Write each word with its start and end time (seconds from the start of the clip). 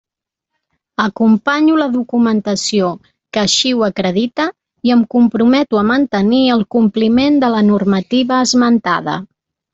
Acompanyo 1.01 1.75
la 1.81 1.87
documentació 1.95 2.87
que 3.37 3.41
així 3.41 3.73
ho 3.75 3.83
acredita 3.89 4.47
i 4.89 4.95
em 4.97 5.05
comprometo 5.17 5.81
a 5.83 5.85
mantenir 5.91 6.41
el 6.57 6.65
compliment 6.79 7.39
de 7.45 7.53
la 7.59 7.63
normativa 7.71 8.43
esmentada. 8.49 9.17